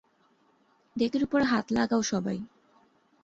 [0.95, 2.37] ডেকের উপরে হাত লাগাও সবাই!